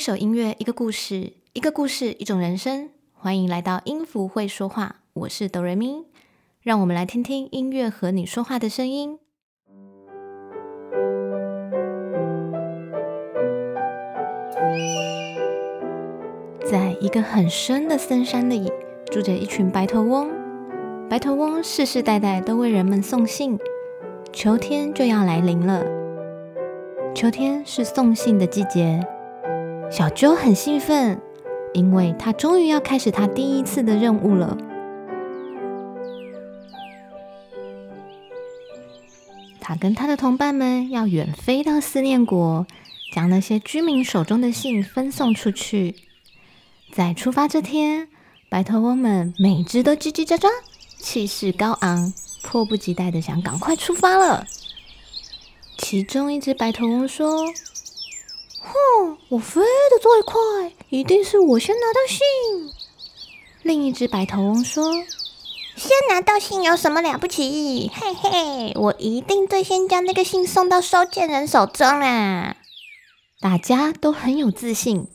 [0.00, 2.88] 一首音乐，一个故事，一个故事，一种人生。
[3.12, 6.06] 欢迎来到音符会说话，我是哆瑞咪，
[6.62, 9.18] 让我们来听听音乐和你说话的声音。
[16.64, 18.72] 在一个很深的深山里，
[19.10, 20.30] 住着一群白头翁。
[21.10, 23.58] 白头翁世世代代都为人们送信。
[24.32, 25.84] 秋天就要来临了，
[27.14, 29.06] 秋天是送信的季节。
[29.90, 31.20] 小鸠很兴奋，
[31.74, 34.56] 因为他终于要开始他第一次的任务了。
[39.60, 42.68] 他跟他的同伴们要远飞到思念国，
[43.12, 45.96] 将那些居民手中的信分送出去。
[46.92, 48.06] 在出发这天，
[48.48, 50.48] 白头翁们每只都叽叽喳喳，
[51.00, 54.46] 气势高昂，迫不及待的想赶快出发了。
[55.76, 57.44] 其中一只白头翁说。
[58.60, 62.72] 哼，我飞得最快，一定是我先拿到信。
[63.62, 64.92] 另一只白头翁说
[65.76, 67.90] ：“先拿到信有什么了不起？
[67.94, 72.56] 嘿嘿，我一定最先将那个信送到收件人手中啊！”
[73.40, 75.08] 大家都很有自信，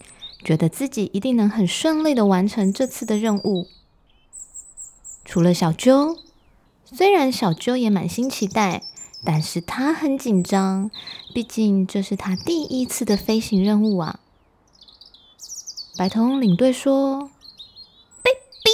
[0.44, 3.68] 觉得自己一定能很顺利的完成这次的任务。
[5.24, 6.18] 除了小鸠，
[6.86, 8.84] 虽然小鸠也满心期待。
[9.26, 10.92] 但是他很紧张，
[11.34, 14.20] 毕竟这是他第一次的飞行任务啊！
[15.98, 17.32] 白头领队说
[18.24, 18.30] ：“哔
[18.64, 18.70] 哔，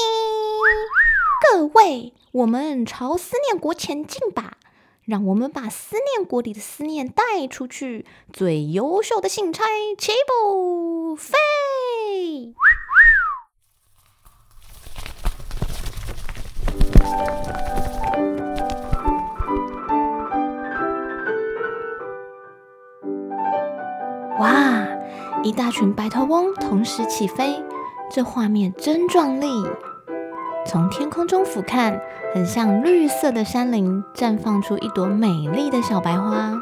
[1.54, 4.58] 各位，我们朝思念国前进吧！
[5.06, 8.06] 让我们把思念国里的思念带出去。
[8.34, 9.64] 最优秀的信差
[9.98, 11.38] 起步飞！”
[25.44, 27.64] 一大群白头翁同时起飞，
[28.12, 29.48] 这画面真壮丽。
[30.68, 32.00] 从天空中俯瞰，
[32.32, 36.54] 很像绿色的山林绽放出一朵美丽的小白花。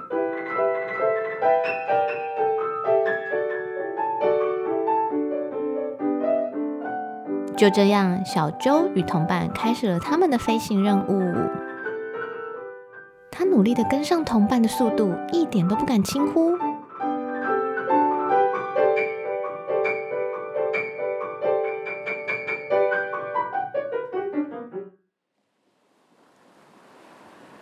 [7.58, 11.36] 就这样，小周与同伴开始了他们的飞行任务。
[13.30, 16.58] 他努力的跟上同伴的速度，一点都不敢轻忽。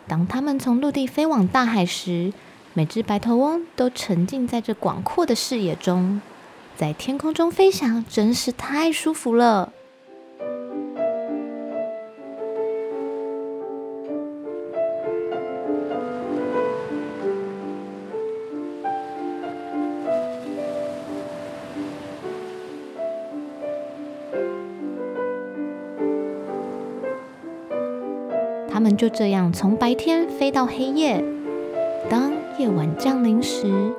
[0.08, 2.32] 当它们从陆地飞往大海时，
[2.72, 6.20] 每只白头翁都沉浸在这广阔的视野中，
[6.76, 9.72] 在天空中飞翔真是太舒服了。
[28.78, 31.20] 他们就这样从白天飞到黑夜。
[32.08, 32.30] 当
[32.60, 33.92] 夜晚降临时，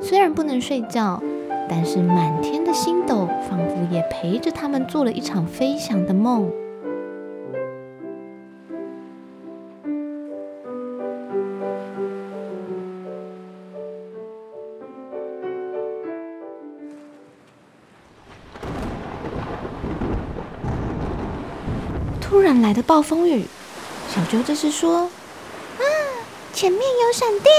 [0.00, 1.22] 虽然不能睡觉，
[1.70, 6.50] 但是满天的星斗仿佛也陪着他们做了一场飞翔的梦。
[22.20, 23.44] 突然来的暴风雨。
[24.14, 25.10] 小鸠这是说
[25.76, 25.82] ：“啊，
[26.52, 27.52] 前面有闪电。”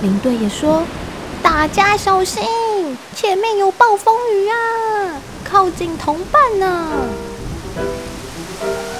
[0.00, 0.82] 领队也说
[1.44, 2.42] ：“大家小心，
[3.14, 6.88] 前面有暴风雨啊，靠近同伴呢。”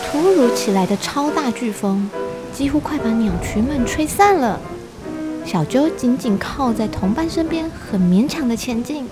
[0.04, 2.10] 突如其来的超大飓风
[2.52, 4.60] 几乎快把鸟群们吹散了。
[5.46, 9.08] 小鸠紧紧靠在同伴身边，很勉强的前进。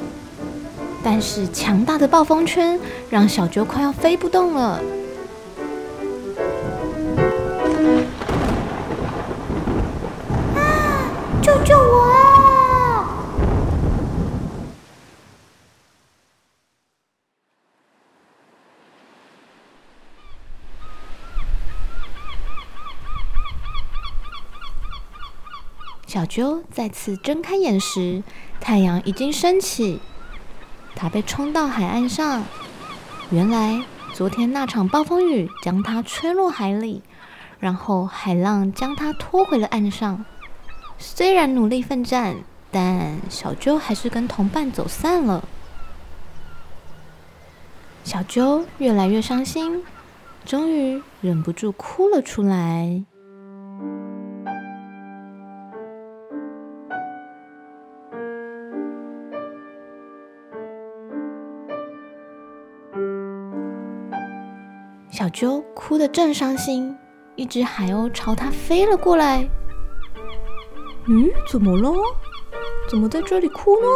[1.02, 4.78] 但是强大的暴风圈让小鸠快要飞不动了。
[26.10, 28.24] 小鸠再次睁开眼时，
[28.60, 30.00] 太阳已经升起。
[30.96, 32.42] 它被冲到海岸上。
[33.30, 37.04] 原来，昨天那场暴风雨将它吹落海里，
[37.60, 40.24] 然后海浪将它拖回了岸上。
[40.98, 42.38] 虽然努力奋战，
[42.72, 45.48] 但小鸠还是跟同伴走散了。
[48.02, 49.84] 小鸠越来越伤心，
[50.44, 53.04] 终于忍不住哭了出来。
[65.30, 66.96] 鸠哭得正伤心，
[67.36, 69.48] 一只海鸥朝它飞了过来。
[71.06, 71.92] 嗯，怎么了？
[72.88, 73.86] 怎么在这里哭呢？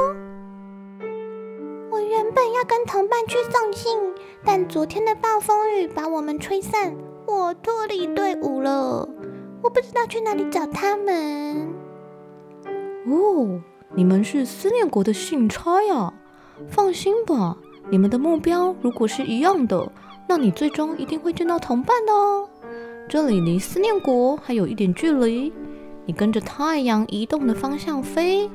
[1.91, 3.99] 我原本要跟同伴去送信，
[4.45, 6.97] 但昨天的暴风雨把我们吹散，
[7.27, 9.09] 我脱离队伍了。
[9.63, 11.73] 我不知道去哪里找他们。
[13.07, 13.61] 哦，
[13.95, 16.13] 你们是思念国的信差呀？
[16.69, 17.57] 放心吧，
[17.91, 19.91] 你们的目标如果是一样的，
[20.27, 22.49] 那你最终一定会见到同伴的哦。
[23.09, 25.53] 这里离思念国还有一点距离。
[26.07, 28.51] 你跟着太阳移动的方向飞，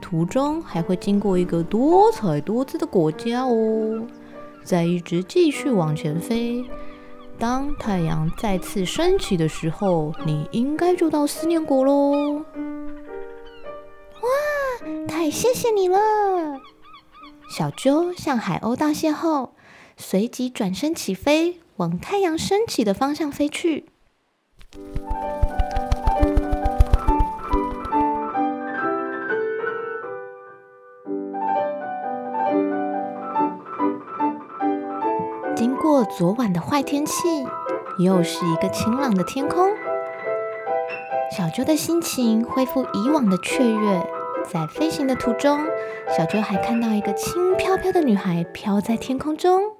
[0.00, 4.06] 途中还会经过一个多彩多姿的国家哦。
[4.62, 6.64] 再一直继续往前飞，
[7.38, 12.42] 当太阳再次升起的时候，你应该就到思念国喽。
[14.22, 14.30] 哇，
[15.06, 15.98] 太谢谢你了！
[17.50, 19.52] 小鸠向海鸥道谢后，
[19.96, 23.86] 随即转身起飞，往太阳升起的方向飞去。
[35.56, 37.12] 经过昨晚的坏天气，
[37.98, 39.70] 又是一个晴朗的天空。
[41.36, 44.06] 小鸠的心情恢复以往的雀跃。
[44.46, 45.58] 在飞行的途中，
[46.14, 49.73] 小鸠还看到一个轻飘飘的女孩飘在天空中。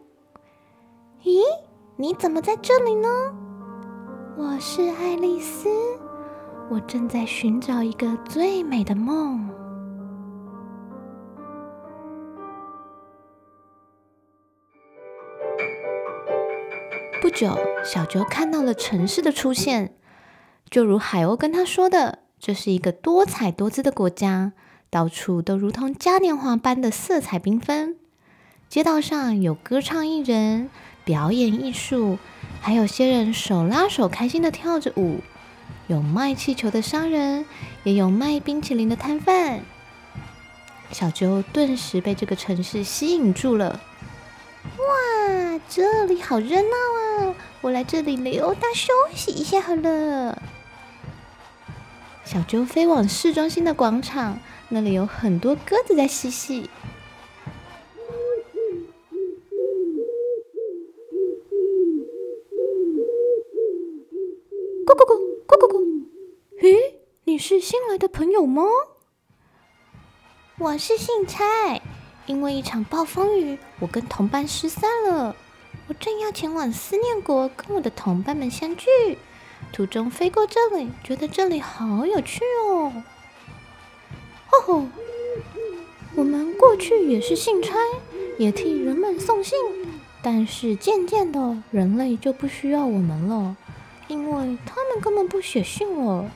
[2.04, 3.08] 你怎么在这里呢？
[4.36, 5.70] 我是爱丽丝，
[6.68, 9.48] 我正在寻找一个最美的梦。
[17.22, 19.96] 不久，小鸠看到了城市的出现，
[20.68, 24.52] 就如海鸥跟他说的，这是一个多彩多姿的国家，
[24.90, 27.96] 到处都如同嘉年华般的色彩缤纷。
[28.68, 30.68] 街道上有歌唱艺人、
[31.04, 32.18] 表演艺术，
[32.60, 35.20] 还有些人手拉手开心的跳着舞。
[35.86, 37.44] 有卖气球的商人，
[37.82, 39.60] 也有卖冰淇淋的摊贩。
[40.90, 43.80] 小鸠顿时被这个城市吸引住了。
[44.64, 47.34] 哇，这里好热闹啊！
[47.60, 50.40] 我来这里溜达休息一下好了。
[52.24, 54.38] 小鸠飞往市中心的广场，
[54.70, 56.70] 那里有很多鸽子在嬉戏。
[67.46, 68.62] 是新来的朋友吗？
[70.56, 71.44] 我是信差。
[72.24, 75.36] 因为一场暴风雨，我跟同伴失散了。
[75.86, 78.88] 我正要前往思念国跟我的同伴们相聚，
[79.74, 82.90] 途中飞过这里，觉得这里好有趣哦。
[84.46, 84.86] 吼吼，
[86.14, 87.74] 我们过去也是信差，
[88.38, 89.58] 也替人们送信，
[90.22, 93.54] 但是渐渐的，人类就不需要我们了，
[94.08, 96.30] 因为他们根本不写信了，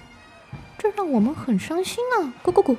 [0.97, 2.33] 让我们很伤心啊！
[2.43, 2.77] 咕咕咕。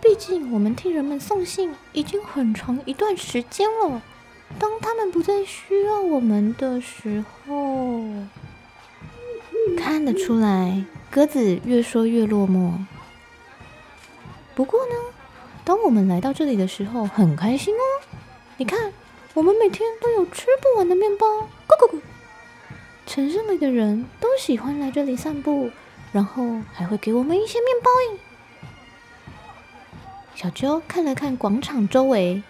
[0.00, 4.02] 毕竟，我们替人们送信已经很长一段时间了。
[4.58, 8.02] 当他们不再需要我们的时候，
[9.78, 12.72] 看得出来，鸽子越说越落寞。
[14.54, 14.94] 不过呢，
[15.64, 17.82] 当我们来到这里的时候，很开心哦。
[18.56, 18.92] 你看，
[19.34, 21.26] 我们每天都有吃不完的面包。
[21.66, 22.00] 咕咕咕！
[23.06, 25.70] 城市里的人都喜欢来这里散步，
[26.12, 27.90] 然后还会给我们一些面包。
[30.34, 32.42] 小鸠看了看广场周围，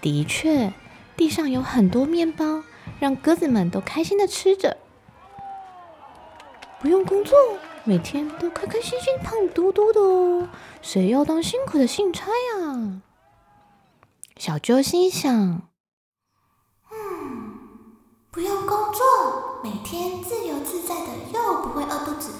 [0.00, 0.72] 的确，
[1.16, 2.62] 地上有很多面包，
[2.98, 4.76] 让鸽子们都开心的吃着。
[6.80, 7.36] 不用工作，
[7.84, 10.48] 每天都开开心心、胖嘟嘟的哦。
[10.82, 13.00] 谁要当辛苦的信差呀？
[14.36, 15.32] 小鸠心想：
[16.90, 17.58] 嗯，
[18.30, 22.32] 不用工作，每天自由自在的，又不会饿肚子，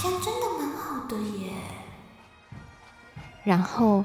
[0.00, 1.52] 像真的蛮好的耶。
[3.42, 4.04] 然后，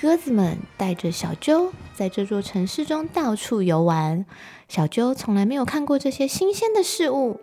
[0.00, 4.24] 鸽子们带着小鸠在这座城市中到处游玩。
[4.68, 7.40] 小鸠从来没有看过这些新鲜的事物，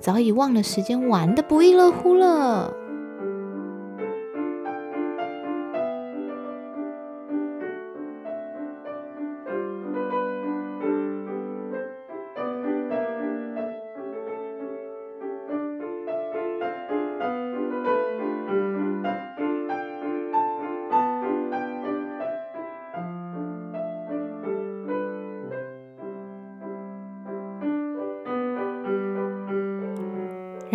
[0.00, 2.74] 早已忘了时间，玩的不亦乐乎了。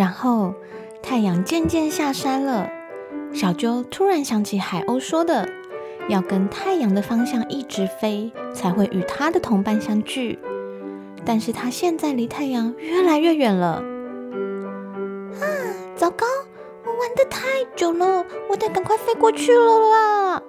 [0.00, 0.54] 然后
[1.02, 2.70] 太阳渐渐下山了，
[3.34, 5.46] 小鸠突然想起海鸥说的，
[6.08, 10.38] 要跟太阳的方向一直飞，才会与它的同伴相聚。
[11.22, 13.84] 但是它现在离太阳越来越远了。
[15.38, 15.44] 啊，
[15.94, 16.24] 糟糕！
[16.86, 20.42] 我玩的太久了，我得赶快飞过去了啦。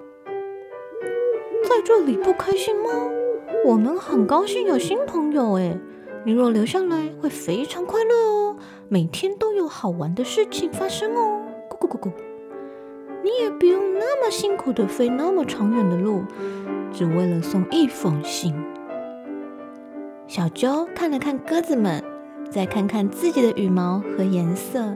[1.65, 2.89] 在这里不开心吗？
[3.65, 5.77] 我们很高兴有新朋友哎。
[6.24, 8.55] 你若留下来，会非常快乐哦，
[8.93, 11.48] 每天都有好玩的事情发生哦。
[11.69, 12.12] 咕咕咕咕，
[13.24, 16.25] 你也不用那么辛苦的飞那么长远的路，
[16.91, 18.53] 只为了送一封信。
[20.27, 22.03] 小鸠看了看鸽子们，
[22.50, 24.93] 再看看自己的羽毛和颜色，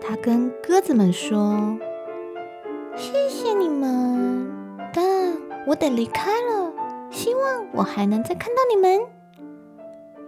[0.00, 1.76] 他跟鸽子们说
[2.94, 4.46] ：“谢谢你们，
[4.94, 6.72] 但我得离开了。”
[7.10, 9.17] 希望我还能再看到你们。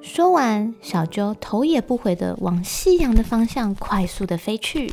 [0.02, 4.92] 说完，小鸠头也不回的往夕阳的方向快速的飞去。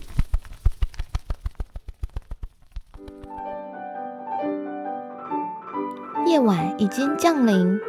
[6.27, 7.79] 夜晚已经降临，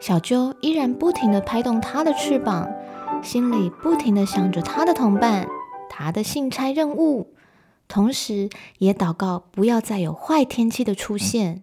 [0.00, 2.68] 小鸠依然不停的拍动它的翅膀，
[3.22, 5.46] 心里不停的想着它的同伴、
[5.88, 7.34] 它的信差任务，
[7.86, 8.48] 同时
[8.78, 11.62] 也祷告不要再有坏天气的出现。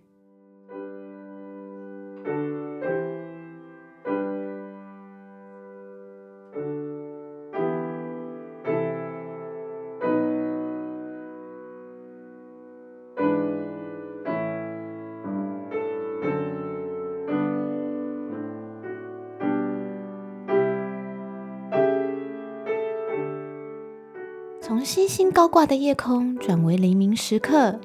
[24.84, 27.80] 星星高挂的夜空转为黎明时刻，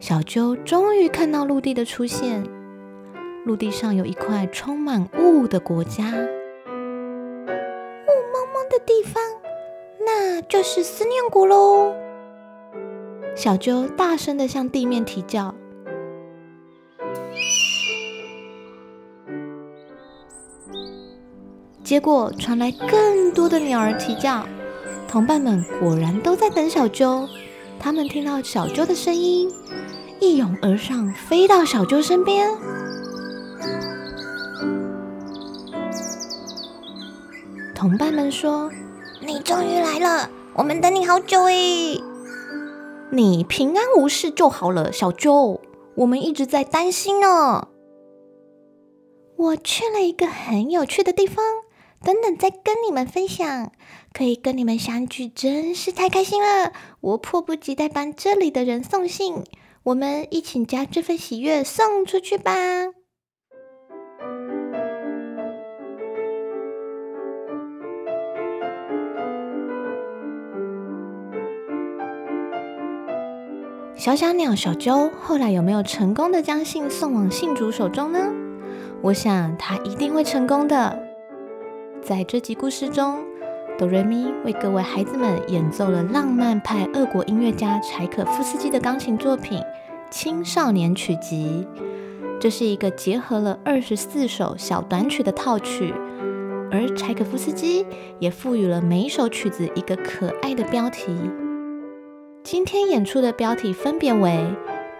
[0.00, 2.42] 小鸠终于看到陆地的出现。
[3.44, 6.10] 陆地上有一块充满雾的国家，雾
[8.32, 9.22] 蒙蒙的地方，
[10.04, 11.94] 那就是思念谷喽。
[13.36, 15.54] 小鸠大声的向地面啼叫，
[21.82, 24.46] 结果传来更多的鸟儿啼叫。
[25.08, 27.26] 同伴们果然都在等小鸠，
[27.80, 29.50] 他们听到小鸠的声音，
[30.20, 32.50] 一拥而上，飞到小鸠身边。
[37.74, 38.70] 同伴们说
[39.26, 42.02] ：“你终于来了，我们等你好久诶！
[43.10, 45.60] 你平安无事就好了，小鸠。
[45.94, 47.68] 我们一直在担心呢。
[49.36, 51.42] 我去了一个很有趣的地方。”
[52.00, 53.72] 等等，再跟你们分享。
[54.12, 56.72] 可以跟你们相聚，真是太开心了！
[57.00, 59.44] 我迫不及待帮这里的人送信。
[59.84, 62.52] 我们一起将这份喜悦送出去吧！
[73.94, 78.32] 小小鸟小鸠后来有没有成功的将信送往信主手中呢？
[79.02, 81.04] 我想他一定会成功的。
[82.02, 83.24] 在这集故事中，
[83.78, 89.60] 哆瑞咪为各位孩子们演奏了浪漫派俄国音乐家柴可夫斯基的钢琴作品
[90.10, 91.64] 《青少年曲集》。
[92.40, 95.94] 这是一个结合了二十四首小短曲的套曲，
[96.72, 97.86] 而柴可夫斯基
[98.18, 101.16] 也赋予了每一首曲子一个可爱的标题。
[102.42, 104.44] 今天演出的标题分别为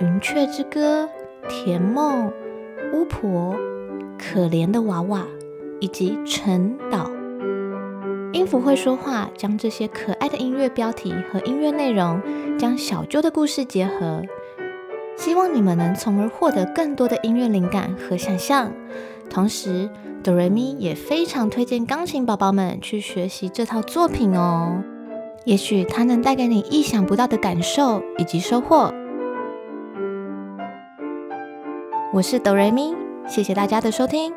[0.05, 1.09] 《云雀之歌》
[1.65, 2.31] 《甜梦》
[2.97, 3.57] 《巫婆》
[4.17, 5.23] 《可怜的娃娃》。
[5.81, 7.09] 以及陈岛
[8.33, 12.21] 音符会说话，将这些可爱的音乐标题和音乐内容，
[12.59, 14.23] 将小鸠的故事结合，
[15.17, 18.73] 希望你们能从而获得更多的音乐灵感和想象。
[19.31, 19.89] 同时，
[20.23, 24.83] 哆瑞咪也非常推荐钢琴宝宝们去学习这套作品哦，
[25.45, 28.93] 也许它能带给你意想不到的感受以及收获。
[32.13, 32.95] 我是哆瑞咪，
[33.27, 34.33] 谢谢大家的收听。